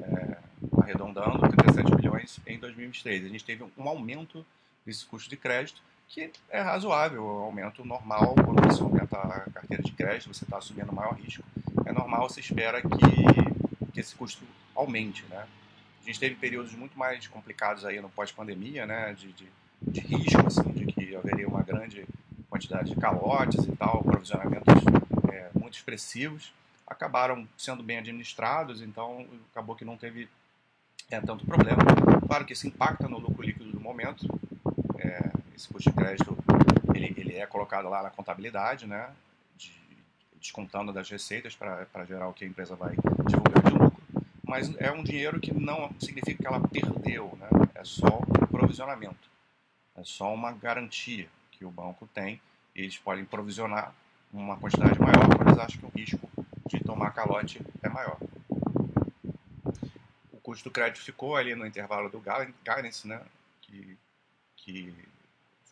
É, 0.00 0.36
arredondando, 0.80 1.40
37 1.48 1.96
bilhões 1.96 2.40
em 2.46 2.58
2023. 2.58 3.24
A 3.24 3.28
gente 3.28 3.44
teve 3.44 3.64
um 3.76 3.88
aumento 3.88 4.44
desse 4.84 5.04
custo 5.04 5.28
de 5.28 5.36
crédito 5.36 5.82
que 6.08 6.30
é 6.48 6.60
razoável, 6.60 7.20
é 7.20 7.24
um 7.24 7.44
aumento 7.44 7.84
normal 7.84 8.34
quando 8.34 8.62
você 8.62 8.82
aumenta 8.82 9.18
a 9.18 9.50
carteira 9.50 9.82
de 9.82 9.92
crédito, 9.92 10.32
você 10.32 10.44
está 10.44 10.58
assumindo 10.58 10.92
maior 10.92 11.14
risco, 11.14 11.42
é 11.84 11.92
normal, 11.92 12.28
você 12.28 12.40
espera 12.40 12.80
que, 12.80 13.92
que 13.92 14.00
esse 14.00 14.14
custo 14.14 14.44
aumente, 14.74 15.24
né? 15.28 15.44
A 16.06 16.08
gente 16.08 16.20
teve 16.20 16.36
períodos 16.36 16.72
muito 16.72 16.96
mais 16.96 17.26
complicados 17.26 17.84
aí 17.84 18.00
no 18.00 18.08
pós-pandemia, 18.08 18.86
né, 18.86 19.12
de, 19.14 19.32
de, 19.32 19.48
de, 19.82 20.00
risco, 20.00 20.46
assim, 20.46 20.70
de 20.70 20.86
que 20.86 21.16
haveria 21.16 21.48
uma 21.48 21.64
grande 21.64 22.06
quantidade 22.48 22.94
de 22.94 23.00
calotes 23.00 23.64
e 23.64 23.74
tal, 23.74 24.04
provisionamentos 24.04 24.72
é, 25.32 25.50
muito 25.58 25.74
expressivos, 25.74 26.52
acabaram 26.86 27.44
sendo 27.58 27.82
bem 27.82 27.98
administrados, 27.98 28.82
então 28.82 29.26
acabou 29.50 29.74
que 29.74 29.84
não 29.84 29.96
teve 29.96 30.28
é, 31.10 31.20
tanto 31.20 31.44
problema. 31.44 31.82
Claro 32.24 32.44
que 32.44 32.52
isso 32.52 32.68
impacta 32.68 33.08
no 33.08 33.18
lucro 33.18 33.42
líquido 33.42 33.72
do 33.72 33.80
momento, 33.80 34.28
é, 35.00 35.32
esse 35.56 35.66
custo 35.66 35.90
de 35.90 35.96
crédito 35.96 36.38
ele, 36.94 37.14
ele 37.16 37.36
é 37.36 37.46
colocado 37.46 37.88
lá 37.88 38.04
na 38.04 38.10
contabilidade, 38.10 38.86
né, 38.86 39.10
de, 39.56 39.72
descontando 40.40 40.92
das 40.92 41.10
receitas 41.10 41.56
para 41.56 42.04
gerar 42.04 42.28
o 42.28 42.32
que 42.32 42.44
a 42.44 42.48
empresa 42.48 42.76
vai 42.76 42.94
divulgar 43.26 43.64
de 43.64 43.70
lucro, 43.70 43.95
mas 44.56 44.74
é 44.78 44.90
um 44.90 45.02
dinheiro 45.02 45.38
que 45.38 45.52
não 45.52 45.90
significa 46.00 46.42
que 46.42 46.46
ela 46.46 46.66
perdeu, 46.66 47.38
né, 47.38 47.46
é 47.74 47.84
só 47.84 48.06
um 48.06 48.46
provisionamento, 48.46 49.28
é 49.94 50.02
só 50.02 50.32
uma 50.32 50.50
garantia 50.50 51.28
que 51.50 51.62
o 51.62 51.70
banco 51.70 52.08
tem, 52.14 52.40
e 52.74 52.80
eles 52.80 52.96
podem 52.96 53.26
provisionar 53.26 53.92
uma 54.32 54.56
quantidade 54.56 54.98
maior 54.98 55.28
quando 55.28 55.48
eles 55.48 55.58
acham 55.58 55.78
que 55.78 55.86
o 55.86 55.92
risco 55.94 56.30
de 56.70 56.80
tomar 56.80 57.10
calote 57.10 57.60
é 57.82 57.88
maior. 57.90 58.16
O 60.32 60.38
custo 60.42 60.70
do 60.70 60.72
crédito 60.72 61.04
ficou 61.04 61.36
ali 61.36 61.54
no 61.54 61.66
intervalo 61.66 62.08
do 62.08 62.18
guidance, 62.18 63.06
né, 63.06 63.20
que, 63.60 63.98
que 64.56 64.94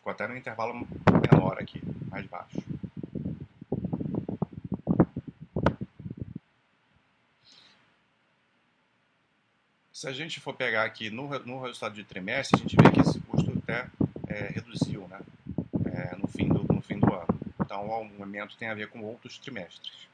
Ficou 0.04 0.12
até 0.12 0.28
no 0.28 0.36
intervalo 0.36 0.86
menor 1.32 1.58
aqui, 1.58 1.80
mais 2.10 2.26
baixo. 2.26 2.58
Se 9.94 10.08
a 10.08 10.12
gente 10.12 10.40
for 10.40 10.52
pegar 10.52 10.82
aqui 10.82 11.08
no, 11.08 11.28
no 11.46 11.62
resultado 11.62 11.94
de 11.94 12.02
trimestre, 12.02 12.58
a 12.58 12.62
gente 12.64 12.74
vê 12.74 12.90
que 12.90 13.00
esse 13.00 13.20
custo 13.20 13.52
até 13.62 13.88
é, 14.26 14.48
reduziu 14.48 15.06
né, 15.06 15.20
é, 15.86 16.16
no, 16.16 16.26
fim 16.26 16.48
do, 16.48 16.64
no 16.64 16.82
fim 16.82 16.98
do 16.98 17.14
ano. 17.14 17.40
Então 17.60 17.86
o 17.86 17.92
aumento 17.92 18.56
tem 18.56 18.66
a 18.66 18.74
ver 18.74 18.88
com 18.88 19.02
outros 19.02 19.38
trimestres. 19.38 20.08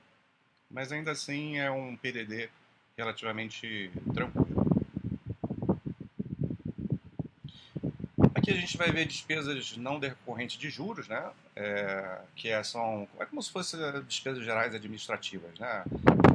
Mas 0.71 0.93
ainda 0.93 1.13
assim 1.13 1.57
é 1.57 1.71
um 1.71 1.97
PDD 1.97 2.51
relativamente 2.95 3.91
tranquilo. 4.13 4.67
Aqui 8.35 8.51
a 8.51 8.57
gente 8.57 8.77
vai 8.77 8.93
ver 8.93 9.07
despesas 9.07 9.79
não 9.79 9.99
decorrentes 9.99 10.59
de 10.59 10.69
juros, 10.69 11.09
né? 11.09 11.31
É, 11.57 12.21
que 12.37 12.51
é, 12.51 12.63
são 12.63 13.09
é 13.19 13.25
como 13.25 13.43
se 13.43 13.51
fossem 13.51 13.81
despesas 14.07 14.45
gerais 14.45 14.75
administrativas, 14.75 15.59
né? 15.59 15.85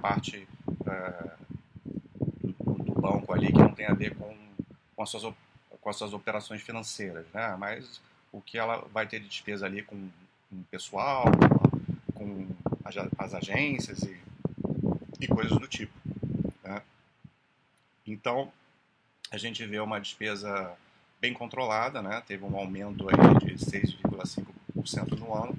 Parte 0.02 0.48
é, 0.88 1.45
ali 3.36 3.48
que 3.48 3.60
não 3.60 3.74
tem 3.74 3.86
a 3.86 3.94
ver 3.94 4.16
com, 4.16 4.36
com, 4.96 5.04
as 5.04 5.10
suas, 5.10 5.34
com 5.82 5.90
as 5.90 5.96
suas 5.96 6.14
operações 6.14 6.62
financeiras, 6.62 7.26
né? 7.34 7.56
Mas 7.58 8.02
o 8.32 8.42
que 8.42 8.58
ela 8.58 8.86
vai 8.92 9.08
ter 9.08 9.20
de 9.20 9.28
despesa 9.28 9.66
ali 9.66 9.82
com, 9.82 10.10
com 10.50 10.64
pessoal, 10.64 11.26
com 12.14 12.48
as, 12.84 12.96
as 13.18 13.34
agências 13.34 14.04
e, 14.04 14.20
e 15.22 15.28
coisas 15.28 15.58
do 15.58 15.68
tipo. 15.68 15.94
Né? 16.64 16.82
Então, 18.06 18.52
a 19.32 19.38
gente 19.38 19.66
vê 19.66 19.80
uma 19.80 20.00
despesa 20.00 20.76
bem 21.20 21.34
controlada, 21.34 22.02
né? 22.02 22.22
teve 22.28 22.44
um 22.44 22.56
aumento 22.58 23.08
aí 23.10 23.48
de 23.48 23.56
6,5% 23.56 25.18
no 25.18 25.34
ano, 25.34 25.56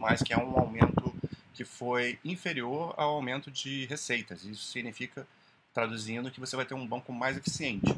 mas 0.00 0.22
que 0.22 0.32
é 0.32 0.36
um 0.36 0.58
aumento 0.58 1.14
que 1.54 1.64
foi 1.64 2.18
inferior 2.24 2.94
ao 2.96 3.14
aumento 3.14 3.50
de 3.50 3.86
receitas. 3.86 4.44
Isso 4.44 4.64
significa, 4.64 5.26
traduzindo, 5.74 6.30
que 6.30 6.40
você 6.40 6.54
vai 6.54 6.64
ter 6.64 6.74
um 6.74 6.86
banco 6.86 7.12
mais 7.12 7.36
eficiente. 7.36 7.94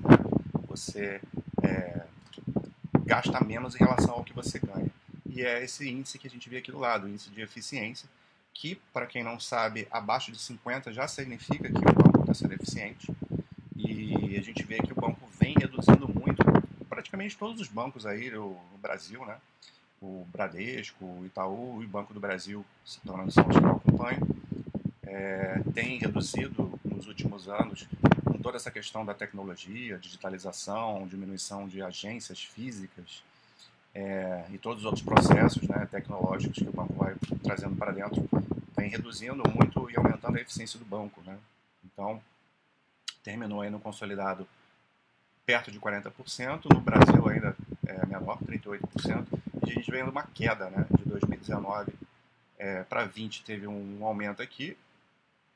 Você 0.67 1.21
é, 1.63 2.07
gasta 3.05 3.45
menos 3.45 3.75
em 3.75 3.79
relação 3.79 4.15
ao 4.15 4.25
que 4.25 4.33
você 4.33 4.59
ganha. 4.59 4.91
E 5.29 5.43
é 5.43 5.63
esse 5.63 5.89
índice 5.89 6.19
que 6.19 6.27
a 6.27 6.31
gente 6.31 6.49
vê 6.49 6.57
aqui 6.57 6.73
do 6.73 6.79
lado, 6.79 7.05
o 7.05 7.09
índice 7.09 7.29
de 7.29 7.43
eficiência, 7.43 8.09
que, 8.55 8.77
para 8.93 9.07
quem 9.07 9.23
não 9.23 9.39
sabe, 9.39 9.87
abaixo 9.91 10.33
de 10.33 10.39
50 10.39 10.91
já 10.91 11.07
significa 11.07 11.69
que 11.71 11.79
o 11.79 11.93
banco 11.93 12.21
está 12.23 12.33
sendo 12.33 12.55
eficiente. 12.55 13.15
E 13.77 14.35
a 14.39 14.43
gente 14.43 14.63
vê 14.63 14.79
que 14.79 14.93
o 14.93 14.97
banco 14.97 15.21
vem 15.39 15.55
reduzindo 15.59 16.09
muito, 16.09 16.43
praticamente 16.89 17.37
todos 17.37 17.61
os 17.61 17.69
bancos 17.69 18.07
aí 18.07 18.31
no 18.31 18.59
Brasil, 18.81 19.25
né? 19.27 19.37
O 20.01 20.27
Bradesco, 20.33 21.05
o 21.05 21.27
Itaú 21.27 21.83
e 21.83 21.85
o 21.85 21.89
Banco 21.89 22.15
do 22.15 22.21
Brasil, 22.21 22.65
se 22.85 23.01
tornando 23.01 23.31
são 23.31 23.47
os 23.47 23.57
que 23.57 23.63
eu 23.63 23.71
acompanho, 23.71 24.27
é, 25.03 25.61
tem 25.75 25.99
reduzido 25.99 26.76
nos 26.97 27.07
últimos 27.07 27.49
anos 27.49 27.87
com 28.25 28.39
toda 28.39 28.57
essa 28.57 28.71
questão 28.71 29.05
da 29.05 29.15
tecnologia, 29.15 29.99
digitalização, 29.99 31.07
diminuição 31.07 31.69
de 31.69 31.83
agências 31.83 32.43
físicas 32.43 33.23
é, 33.95 34.47
e 34.51 34.59
todos 34.59 34.81
os 34.81 34.87
outros 34.87 35.05
processos 35.05 35.63
né, 35.69 35.87
tecnológicos 35.91 36.59
que 36.59 36.69
o 36.69 36.73
banco 36.73 36.95
vai 36.95 37.15
trazendo 37.43 37.77
para 37.77 37.93
dentro, 37.93 38.29
vem 38.77 38.89
reduzindo 38.89 39.43
muito 39.55 39.91
e 39.91 39.97
aumentando 39.97 40.39
a 40.39 40.41
eficiência 40.41 40.79
do 40.79 40.85
banco. 40.85 41.23
Né? 41.25 41.39
Então, 41.85 42.21
terminou 43.23 43.61
aí 43.61 43.71
no 43.71 43.81
consolidado 43.81 44.47
perto 45.45 45.71
de 45.71 45.79
40%, 45.79 46.75
no 46.75 46.81
Brasil 46.81 47.29
ainda 47.29 47.57
é 47.87 48.05
menor, 48.07 48.39
38%, 48.39 49.27
e 49.67 49.71
a 49.71 49.75
gente 49.75 49.91
vem 49.91 50.03
uma 50.03 50.25
queda 50.25 50.69
né, 50.71 50.87
de 50.99 51.05
2019 51.05 51.93
é, 52.59 52.83
para 52.85 53.05
20 53.05 53.45
teve 53.45 53.67
um 53.67 54.05
aumento 54.05 54.43
aqui, 54.43 54.77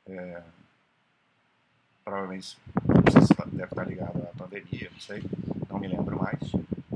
é, 0.06 0.42
provavelmente 2.11 2.59
tá, 3.37 3.45
deve 3.45 3.64
estar 3.64 3.85
ligado 3.85 4.19
à 4.19 4.37
pandemia, 4.37 4.90
não 4.90 4.99
sei, 4.99 5.23
não 5.69 5.79
me 5.79 5.87
lembro 5.87 6.19
mais, 6.19 6.40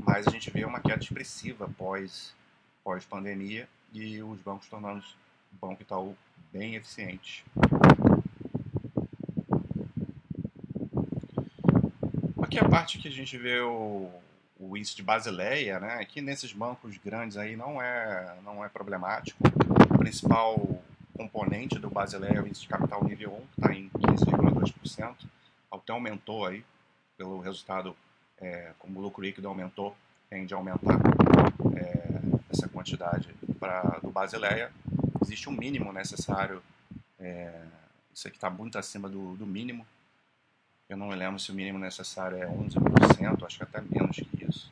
mas 0.03 0.27
a 0.27 0.29
gente 0.29 0.51
vê 0.51 0.65
uma 0.65 0.81
queda 0.81 1.01
expressiva 1.01 1.69
pós, 1.77 2.35
pós 2.83 3.05
pandemia 3.05 3.65
e 3.93 4.21
os 4.21 4.41
bancos 4.41 4.67
tornando 4.67 4.99
o 4.99 5.65
Banco 5.65 5.81
Itaú 5.81 6.17
bem 6.51 6.75
eficiente. 6.75 7.45
Aqui 12.43 12.59
é 12.59 12.61
a 12.61 12.69
parte 12.69 12.97
que 12.97 13.07
a 13.07 13.11
gente 13.11 13.37
vê 13.37 13.61
o, 13.61 14.11
o 14.59 14.75
índice 14.75 14.97
de 14.97 15.01
Basileia, 15.01 15.79
né, 15.79 16.03
que 16.03 16.19
nesses 16.19 16.51
bancos 16.51 16.97
grandes 16.97 17.37
aí 17.37 17.55
não 17.55 17.81
é, 17.81 18.35
não 18.43 18.65
é 18.65 18.67
problemático. 18.67 19.41
O 19.93 19.97
principal 19.97 20.83
componente 21.15 21.79
do 21.79 21.89
Basileia 21.89 22.39
índice 22.39 22.61
de 22.61 22.67
capital 22.67 23.03
nível 23.03 23.33
1, 23.33 23.35
que 23.35 23.59
está 23.59 23.73
em 23.73 23.89
15,2%. 23.89 25.15
Até 25.71 25.91
aumentou 25.91 26.45
aí, 26.45 26.63
pelo 27.17 27.39
resultado, 27.39 27.95
é, 28.37 28.71
como 28.79 28.99
o 28.99 29.01
lucro 29.01 29.23
líquido 29.23 29.47
aumentou, 29.47 29.95
tende 30.29 30.53
a 30.53 30.57
aumentar 30.57 30.99
é, 31.75 32.21
essa 32.49 32.67
quantidade 32.67 33.29
pra, 33.59 33.99
do 34.01 34.09
Basileia. 34.09 34.71
Existe 35.21 35.49
um 35.49 35.53
mínimo 35.53 35.91
necessário, 35.91 36.61
é, 37.19 37.61
isso 38.13 38.27
aqui 38.27 38.37
está 38.37 38.49
muito 38.49 38.77
acima 38.77 39.09
do, 39.09 39.35
do 39.35 39.45
mínimo, 39.45 39.85
eu 40.87 40.95
não 40.95 41.07
me 41.07 41.15
lembro 41.15 41.39
se 41.39 41.51
o 41.51 41.55
mínimo 41.55 41.79
necessário 41.79 42.37
é 42.37 42.45
11%, 42.45 43.43
acho 43.43 43.57
que 43.57 43.63
até 43.63 43.81
menos 43.81 44.17
que 44.17 44.45
isso. 44.47 44.71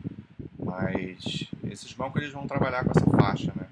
Mas 0.59 1.49
esses 1.63 1.91
bancos 1.93 2.21
eles 2.21 2.33
vão 2.33 2.45
trabalhar 2.45 2.83
com 2.85 2.91
essa 2.91 3.09
faixa, 3.09 3.51
né? 3.55 3.67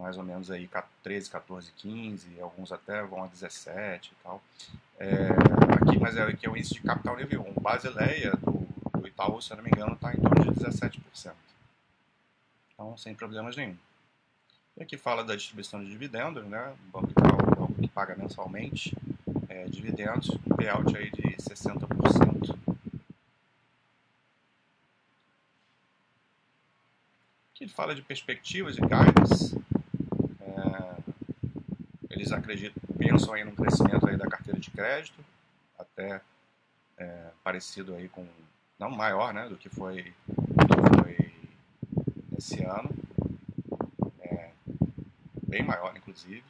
Mais 0.00 0.16
ou 0.16 0.24
menos 0.24 0.50
aí 0.50 0.68
13, 1.02 1.30
14, 1.30 1.72
15, 1.76 2.40
alguns 2.40 2.72
até 2.72 3.02
vão 3.02 3.22
a 3.22 3.26
17 3.26 4.12
e 4.12 4.22
tal. 4.24 4.42
É, 4.98 5.28
aqui, 5.74 5.98
mas 5.98 6.16
é, 6.16 6.22
aqui 6.22 6.46
é 6.46 6.50
o 6.50 6.56
índice 6.56 6.74
de 6.74 6.80
capital 6.80 7.16
nível 7.16 7.46
1. 7.56 7.60
Basileia 7.60 8.32
do, 8.32 8.66
do 8.98 9.06
Itaú, 9.06 9.42
se 9.42 9.52
eu 9.52 9.58
não 9.58 9.64
me 9.64 9.70
engano, 9.70 9.92
está 9.92 10.12
em 10.12 10.16
torno 10.16 10.52
de 10.52 10.58
17%. 10.58 11.32
Então, 12.72 12.96
sem 12.96 13.14
problemas 13.14 13.54
nenhum. 13.56 13.76
E 14.76 14.82
aqui 14.82 14.96
fala 14.96 15.22
da 15.22 15.36
distribuição 15.36 15.84
de 15.84 15.90
dividendos, 15.90 16.46
né? 16.46 16.74
O 16.88 17.00
banco 17.00 17.10
Itaú 17.10 17.38
é 17.38 17.54
banco 17.54 17.74
que 17.74 17.88
paga 17.88 18.16
mensalmente 18.16 18.96
é, 19.50 19.64
dividendos, 19.66 20.30
um 20.30 20.56
payout 20.56 20.96
aí 20.96 21.10
de 21.10 21.36
60%. 21.36 22.56
Aqui 27.52 27.64
ele 27.64 27.70
fala 27.70 27.94
de 27.94 28.00
perspectivas 28.00 28.78
e 28.78 28.80
guidance. 28.80 29.60
Eles 32.20 32.32
acreditam, 32.32 32.82
pensam 32.98 33.32
aí 33.32 33.42
num 33.42 33.54
crescimento 33.54 34.06
aí 34.06 34.14
da 34.14 34.28
carteira 34.28 34.60
de 34.60 34.70
crédito, 34.70 35.24
até 35.78 36.20
é, 36.98 37.30
parecido 37.42 37.94
aí 37.94 38.10
com, 38.10 38.26
não 38.78 38.90
maior, 38.90 39.32
né, 39.32 39.48
do 39.48 39.56
que 39.56 39.70
foi, 39.70 40.12
do 40.28 40.66
que 40.66 41.02
foi 41.02 41.32
esse 42.36 42.62
ano, 42.62 42.90
é, 44.20 44.50
bem 45.48 45.62
maior 45.62 45.96
inclusive, 45.96 46.44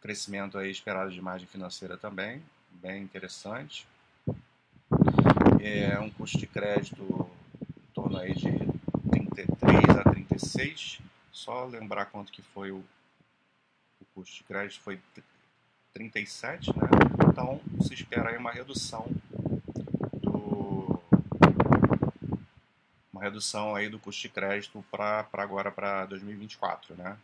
crescimento 0.00 0.56
aí 0.56 0.70
esperado 0.70 1.10
de 1.10 1.20
margem 1.20 1.48
financeira 1.48 1.96
também, 1.96 2.40
bem 2.70 3.02
interessante, 3.02 3.84
é 5.60 5.98
um 5.98 6.10
custo 6.10 6.38
de 6.38 6.46
crédito 6.46 7.28
em 7.76 7.92
torno 7.92 8.18
aí 8.18 8.34
de 8.34 8.52
33 9.10 9.96
a 9.98 10.04
36, 10.04 11.00
só 11.32 11.64
lembrar 11.64 12.06
quanto 12.06 12.30
que 12.30 12.40
foi 12.40 12.70
o, 12.70 12.84
custo 14.14 14.36
de 14.36 14.44
crédito, 14.44 14.80
foi 14.80 15.00
37, 15.92 16.70
né? 16.76 16.88
Então 17.28 17.60
se 17.82 17.94
espera 17.94 18.30
aí 18.30 18.36
uma 18.36 18.50
redução 18.50 19.06
do 20.20 21.00
uma 23.12 23.22
redução 23.22 23.74
aí 23.74 23.88
do 23.88 23.98
custo 23.98 24.22
de 24.22 24.28
crédito 24.28 24.84
para 24.90 25.26
agora 25.32 25.70
para 25.70 26.06
2024, 26.06 26.94
né? 26.96 27.16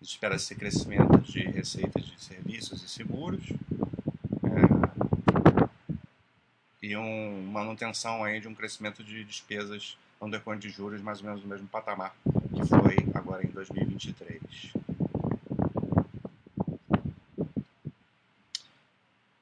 Espera 0.00 0.36
esse 0.36 0.54
crescimento 0.54 1.18
de 1.20 1.40
receitas 1.40 2.04
de 2.04 2.22
serviços 2.22 2.82
e 2.82 2.88
seguros 2.88 3.44
é, 4.44 4.84
e 6.82 6.96
um, 6.96 7.46
manutenção 7.50 8.22
aí 8.22 8.40
de 8.40 8.48
um 8.48 8.54
crescimento 8.54 9.02
de 9.02 9.24
despesas 9.24 9.96
decorrente 10.30 10.68
de 10.68 10.74
juros 10.74 11.02
mais 11.02 11.20
ou 11.20 11.26
menos 11.26 11.42
no 11.42 11.48
mesmo 11.48 11.68
patamar 11.68 12.14
que 12.54 12.64
foi 12.66 12.96
agora 13.14 13.44
em 13.46 13.50
2023. 13.50 14.83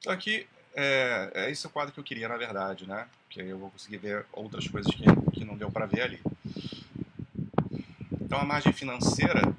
Então 0.03 0.11
aqui 0.11 0.45
é, 0.75 1.31
é 1.33 1.49
esse 1.49 1.65
o 1.65 1.69
quadro 1.69 1.93
que 1.93 1.99
eu 2.01 2.03
queria 2.03 2.27
na 2.27 2.35
verdade, 2.35 2.85
né? 2.85 3.07
Porque 3.23 3.39
aí 3.39 3.47
eu 3.47 3.57
vou 3.57 3.71
conseguir 3.71 3.99
ver 3.99 4.25
outras 4.33 4.67
coisas 4.67 4.93
que, 4.93 5.05
que 5.31 5.45
não 5.45 5.55
deu 5.55 5.71
para 5.71 5.85
ver 5.85 6.01
ali. 6.01 6.21
Então 8.19 8.37
a 8.37 8.43
margem 8.43 8.73
financeira 8.73 9.55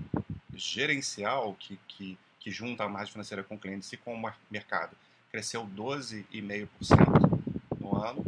gerencial 0.55 1.55
que, 1.59 1.81
que, 1.89 2.19
que 2.39 2.51
junta 2.51 2.85
a 2.85 2.89
margem 2.91 3.13
financeira 3.13 3.43
com 3.43 3.59
clientes 3.59 3.91
e 3.95 3.97
com 3.97 4.15
o 4.15 4.33
mercado 4.51 4.95
cresceu 5.31 5.67
12,5% 5.67 6.69
no 7.81 7.97
ano 7.97 8.23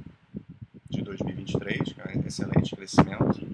de 0.88 1.02
2023, 1.02 1.80
é 1.98 2.26
excelente 2.26 2.74
crescimento. 2.74 3.46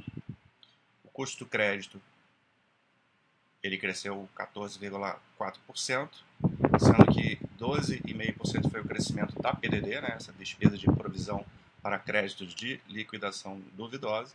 O 1.02 1.08
custo 1.08 1.44
do 1.44 1.50
crédito 1.50 2.00
ele 3.60 3.76
cresceu 3.76 4.28
14,4%, 4.36 6.08
sendo 6.78 7.12
que 7.12 7.40
12,5% 7.62 8.68
foi 8.68 8.80
o 8.80 8.84
crescimento 8.84 9.40
da 9.40 9.54
PDD, 9.54 10.00
né, 10.00 10.14
essa 10.16 10.32
despesa 10.32 10.76
de 10.76 10.86
provisão 10.86 11.46
para 11.80 11.96
créditos 11.96 12.52
de 12.52 12.80
liquidação 12.88 13.62
duvidosa. 13.74 14.34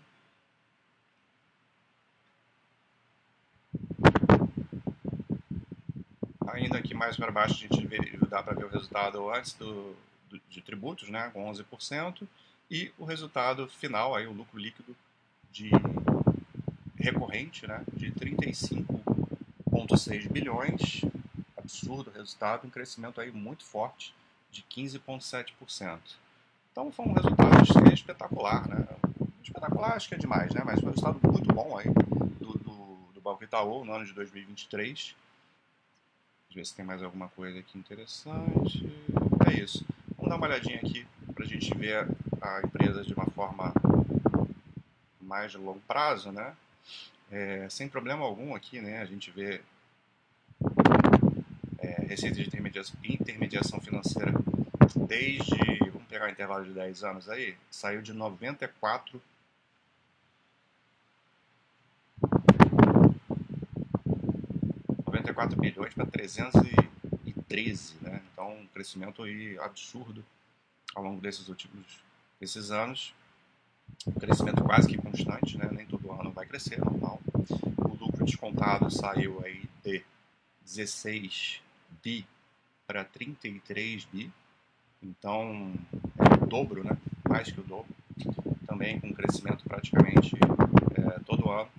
Ainda 6.47 6.77
aqui 6.77 6.93
mais 6.93 7.17
para 7.17 7.29
baixo 7.29 7.55
a 7.55 7.57
gente 7.57 7.85
vê, 7.85 7.97
dá 8.29 8.41
para 8.41 8.55
ver 8.55 8.63
o 8.63 8.69
resultado 8.69 9.29
antes 9.29 9.51
do, 9.53 9.93
do, 10.29 10.39
de 10.49 10.61
tributos, 10.61 11.09
né, 11.09 11.29
com 11.33 11.51
11%, 11.51 12.25
e 12.71 12.93
o 12.97 13.03
resultado 13.03 13.67
final, 13.67 14.15
aí, 14.15 14.25
o 14.25 14.31
lucro 14.31 14.57
líquido 14.57 14.95
de 15.51 15.69
recorrente 16.97 17.67
né, 17.67 17.83
de 17.93 18.09
35,6 18.13 20.31
bilhões, 20.31 21.01
absurdo 21.67 22.09
resultado, 22.09 22.65
um 22.65 22.69
crescimento 22.69 23.19
aí 23.19 23.29
muito 23.29 23.65
forte 23.65 24.15
de 24.49 24.63
15,7%. 24.63 25.99
Então 26.71 26.91
foi 26.91 27.05
um 27.05 27.13
resultado 27.13 27.93
espetacular, 27.93 28.67
né? 28.69 28.87
Espetacular 29.43 29.93
acho 29.93 30.07
que 30.07 30.15
é 30.15 30.17
demais, 30.17 30.53
né? 30.53 30.61
Mas 30.65 30.79
foi 30.79 30.89
um 30.89 30.91
resultado 30.91 31.19
muito 31.29 31.53
bom 31.53 31.77
aí 31.77 31.89
do, 32.39 32.53
do, 32.57 32.97
do 33.13 33.21
Banco 33.21 33.43
Itaú 33.43 33.83
no 33.83 33.93
ano 33.93 34.05
de 34.05 34.13
2023. 34.13 34.93
Deixa 34.95 35.15
eu 36.51 36.55
ver 36.55 36.65
se 36.65 36.73
tem 36.73 36.85
mais 36.85 37.03
alguma 37.03 37.27
coisa 37.29 37.59
aqui 37.59 37.77
interessante. 37.77 38.89
É 39.45 39.59
isso. 39.59 39.85
Vamos 40.15 40.29
dar 40.29 40.37
uma 40.37 40.47
olhadinha 40.47 40.77
aqui 40.77 41.05
para 41.33 41.43
a 41.43 41.47
gente 41.47 41.75
ver 41.77 42.07
a 42.41 42.61
empresa 42.63 43.03
de 43.03 43.13
uma 43.13 43.25
forma 43.25 43.73
mais 45.19 45.51
de 45.51 45.57
longo 45.57 45.81
prazo, 45.81 46.31
né? 46.31 46.55
É, 47.29 47.67
sem 47.69 47.89
problema 47.89 48.23
algum 48.23 48.55
aqui, 48.55 48.79
né? 48.79 49.01
A 49.01 49.05
gente 49.05 49.29
vê 49.31 49.61
receita 52.05 52.35
de 52.35 52.47
intermediação, 53.03 53.79
financeira 53.79 54.33
desde, 55.07 55.79
vamos 55.91 56.07
pegar 56.07 56.27
o 56.27 56.29
intervalo 56.29 56.65
de 56.65 56.71
10 56.71 57.03
anos 57.03 57.29
aí, 57.29 57.55
saiu 57.69 58.01
de 58.01 58.13
94 58.13 59.21
94 65.05 65.59
bilhões 65.59 65.93
para 65.93 66.05
313, 66.05 67.95
né? 68.01 68.21
Então, 68.33 68.53
um 68.53 68.67
crescimento 68.67 69.23
aí 69.23 69.57
absurdo 69.59 70.23
ao 70.95 71.03
longo 71.03 71.21
desses 71.21 71.47
últimos 71.47 71.85
desses 72.39 72.71
anos. 72.71 73.13
Um 74.05 74.11
crescimento 74.11 74.63
quase 74.63 74.87
que 74.87 74.97
constante, 74.97 75.57
né? 75.57 75.69
Nem 75.71 75.85
todo 75.85 76.11
ano 76.11 76.31
vai 76.31 76.45
crescer, 76.45 76.79
normal. 76.79 77.19
O 77.77 77.95
lucro 77.95 78.25
descontado 78.25 78.89
saiu 78.91 79.41
aí 79.43 79.63
de 79.83 80.03
16 80.63 81.61
bi 82.03 82.25
para 82.85 83.03
33 83.03 84.05
bi. 84.05 84.31
Então, 85.03 85.73
é 86.17 86.43
o 86.43 86.47
dobro, 86.47 86.83
né? 86.83 86.97
Mais 87.27 87.51
que 87.51 87.59
o 87.59 87.63
dobro. 87.63 87.93
Também 88.65 88.99
com 88.99 89.13
crescimento 89.13 89.63
praticamente 89.65 90.35
é, 90.97 91.19
todo 91.19 91.49
ano. 91.49 91.69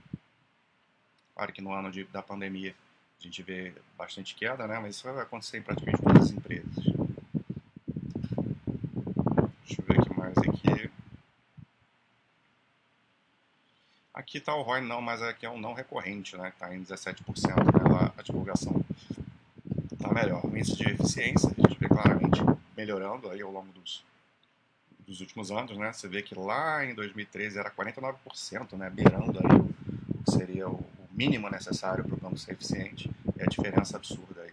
Claro 1.35 1.52
que 1.52 1.61
no 1.61 1.72
ano 1.72 1.90
de, 1.90 2.04
da 2.04 2.22
pandemia 2.22 2.74
a 3.18 3.22
gente 3.22 3.42
vê 3.42 3.74
bastante 3.96 4.35
queda, 4.35 4.66
né? 4.66 4.78
Mas 4.78 4.96
isso 4.96 5.04
vai 5.04 5.22
acontecer 5.22 5.59
em 5.59 5.62
praticamente 5.62 6.02
todas 6.02 6.24
as 6.24 6.31
empresas. 6.31 6.74
Deixa 9.64 9.81
eu 9.81 9.85
ver 9.85 9.98
o 9.98 10.04
que 10.04 10.18
mais 10.18 10.37
aqui. 10.38 10.90
Aqui 14.14 14.38
está 14.38 14.54
o 14.54 14.62
ROI 14.62 14.81
não, 14.83 15.00
mas 15.00 15.22
aqui 15.22 15.46
é 15.46 15.50
um 15.50 15.61
não 15.61 15.74
recorrente, 15.74 16.37
né? 16.37 16.48
Está 16.48 16.74
em 16.74 16.83
17%, 16.83 17.24
né? 17.24 18.12
a 18.16 18.22
divulgação 18.22 18.85
está 19.98 20.12
melhor. 20.14 20.44
O 20.44 20.56
índice 20.56 20.76
de 20.76 20.84
eficiência, 20.84 21.50
a 21.50 21.68
gente 21.68 21.78
vê 21.78 21.88
claramente 21.88 22.40
melhorando 22.76 23.28
aí 23.28 23.42
ao 23.42 23.50
longo 23.50 23.70
dos, 23.72 24.04
dos 25.06 25.20
últimos 25.20 25.50
anos, 25.50 25.76
né? 25.76 25.92
Você 25.92 26.08
vê 26.08 26.22
que 26.22 26.34
lá 26.34 26.84
em 26.84 26.94
2013 26.94 27.58
era 27.58 27.70
49%, 27.70 28.76
né? 28.76 28.88
Beirando 28.88 29.40
aí 29.40 29.58
o 29.58 30.22
que 30.22 30.30
seria 30.30 30.68
o 30.68 30.84
mínimo 31.11 31.50
necessário 31.50 32.04
para 32.04 32.14
o 32.14 32.18
banco 32.18 32.38
ser 32.38 32.52
eficiente. 32.52 33.11
É 33.37 33.42
a 33.42 33.46
diferença 33.46 33.96
absurda 33.96 34.42
aí 34.42 34.52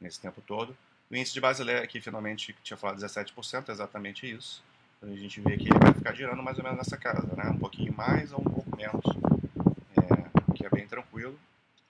nesse 0.00 0.18
tempo 0.18 0.40
todo. 0.40 0.74
O 1.10 1.14
índice 1.14 1.34
de 1.34 1.40
Basileia 1.40 1.82
aqui 1.82 2.00
finalmente 2.00 2.56
tinha 2.62 2.76
falado 2.76 2.98
17%, 2.98 3.68
é 3.68 3.72
exatamente 3.72 4.30
isso. 4.30 4.62
Então, 4.96 5.12
a 5.12 5.16
gente 5.16 5.40
vê 5.40 5.56
que 5.56 5.68
ele 5.68 5.78
vai 5.78 5.92
ficar 5.92 6.14
girando 6.14 6.42
mais 6.42 6.56
ou 6.58 6.64
menos 6.64 6.78
nessa 6.78 6.96
casa, 6.96 7.28
né? 7.36 7.50
Um 7.50 7.58
pouquinho 7.58 7.92
mais 7.94 8.32
ou 8.32 8.40
um 8.40 8.44
pouco 8.44 8.76
menos, 8.76 9.04
é, 9.96 10.54
que 10.54 10.64
é 10.64 10.70
bem 10.70 10.86
tranquilo. 10.86 11.38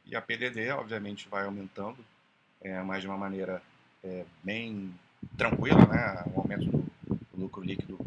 E 0.07 0.17
a 0.17 0.23
PDD, 0.23 0.71
obviamente, 0.71 1.29
vai 1.29 1.45
aumentando, 1.45 1.99
é, 2.61 2.83
mas 2.83 3.03
de 3.03 3.09
uma 3.09 3.17
maneira 3.17 3.63
é, 4.03 4.25
bem 4.43 4.95
tranquila, 5.37 5.87
né? 5.87 6.25
O 6.35 6.41
aumento 6.41 6.67
do, 6.67 6.79
do 7.09 7.41
lucro 7.41 7.63
líquido 7.63 7.99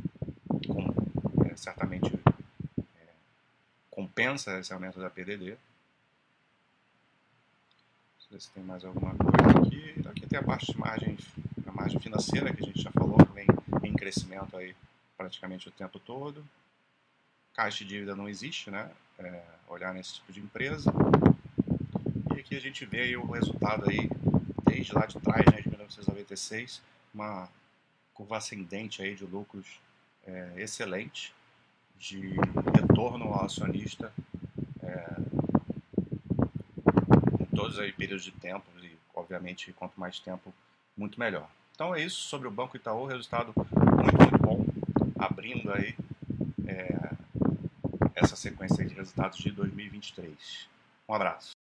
com, 0.68 1.46
é, 1.46 1.56
certamente 1.56 2.14
é, 2.78 3.08
compensa 3.90 4.60
esse 4.60 4.74
aumento 4.74 5.00
da 5.00 5.10
PDD 5.10 5.58
ver 8.34 8.42
se 8.42 8.50
tem 8.50 8.64
mais 8.64 8.84
alguma 8.84 9.14
coisa 9.16 9.60
aqui. 9.60 10.08
Aqui 10.10 10.26
tem 10.26 10.40
a 10.40 10.44
parte 10.44 10.72
de 10.72 10.78
margem, 10.78 11.16
a 11.68 11.72
margem 11.72 12.00
financeira 12.00 12.52
que 12.52 12.64
a 12.64 12.66
gente 12.66 12.82
já 12.82 12.92
falou, 12.92 13.18
que 13.18 13.32
vem 13.80 13.92
em 13.92 13.94
crescimento 13.94 14.58
aí 14.58 14.76
praticamente 15.16 15.70
o 15.70 15.72
tempo 15.72 16.00
todo. 16.00 16.44
Caixa 17.54 17.84
de 17.84 17.92
dívida 17.92 18.16
não 18.16 18.28
existe, 18.28 18.72
né? 18.72 18.90
É, 19.20 19.44
olhar 19.68 19.94
nesse 19.94 20.16
tipo 20.16 20.34
de 20.34 20.40
empresa. 20.40 20.92
E 22.36 22.40
aqui 22.40 22.56
a 22.56 22.60
gente 22.60 22.84
vê 22.88 23.16
o 23.16 23.30
resultado 23.30 23.88
aí, 23.88 24.10
desde 24.84 24.94
lá 24.96 25.06
de 25.06 25.20
trás, 25.20 25.46
né, 25.46 25.62
de 25.62 25.70
1996, 25.70 26.82
uma 27.14 27.48
curva 28.14 28.38
ascendente 28.38 29.02
aí 29.02 29.16
de 29.16 29.26
lucros 29.26 29.80
é, 30.28 30.54
excelente, 30.58 31.34
de 31.98 32.36
retorno 32.76 33.26
ao 33.26 33.46
acionista 33.46 34.12
é, 34.82 35.08
todos 37.56 37.80
aí 37.80 37.94
períodos 37.94 38.26
de 38.26 38.32
tempo 38.32 38.66
e, 38.82 38.92
obviamente, 39.16 39.72
quanto 39.72 39.98
mais 39.98 40.20
tempo, 40.20 40.54
muito 40.98 41.18
melhor. 41.18 41.50
Então 41.74 41.96
é 41.96 42.02
isso 42.02 42.18
sobre 42.18 42.48
o 42.48 42.52
Banco 42.52 42.76
Itaú, 42.76 43.06
resultado 43.06 43.54
muito, 43.56 44.18
muito 44.18 44.38
bom, 44.38 44.66
abrindo 45.18 45.72
aí 45.72 45.96
é, 46.68 47.16
essa 48.16 48.36
sequência 48.36 48.86
de 48.86 48.94
resultados 48.94 49.38
de 49.40 49.50
2023. 49.50 50.68
Um 51.08 51.14
abraço. 51.14 51.52